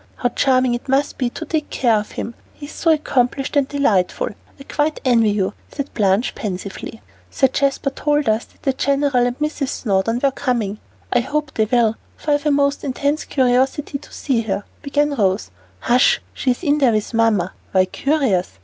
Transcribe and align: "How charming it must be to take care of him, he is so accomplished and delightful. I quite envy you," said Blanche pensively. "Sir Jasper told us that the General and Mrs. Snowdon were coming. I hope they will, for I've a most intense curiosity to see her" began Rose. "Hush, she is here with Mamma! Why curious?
"How 0.15 0.29
charming 0.29 0.73
it 0.73 0.89
must 0.89 1.19
be 1.19 1.29
to 1.29 1.45
take 1.45 1.69
care 1.69 1.93
of 1.97 2.13
him, 2.13 2.33
he 2.55 2.65
is 2.65 2.71
so 2.71 2.89
accomplished 2.91 3.55
and 3.55 3.67
delightful. 3.67 4.29
I 4.59 4.63
quite 4.63 4.99
envy 5.05 5.29
you," 5.29 5.53
said 5.71 5.93
Blanche 5.93 6.33
pensively. 6.33 7.01
"Sir 7.29 7.47
Jasper 7.47 7.91
told 7.91 8.27
us 8.27 8.45
that 8.45 8.63
the 8.63 8.73
General 8.73 9.27
and 9.27 9.37
Mrs. 9.37 9.67
Snowdon 9.67 10.19
were 10.23 10.31
coming. 10.31 10.79
I 11.13 11.19
hope 11.19 11.53
they 11.53 11.65
will, 11.65 11.97
for 12.17 12.31
I've 12.31 12.47
a 12.47 12.51
most 12.51 12.83
intense 12.83 13.25
curiosity 13.25 13.99
to 13.99 14.11
see 14.11 14.41
her" 14.41 14.63
began 14.81 15.13
Rose. 15.13 15.51
"Hush, 15.81 16.19
she 16.33 16.49
is 16.49 16.61
here 16.61 16.91
with 16.91 17.13
Mamma! 17.13 17.53
Why 17.71 17.85
curious? 17.85 18.53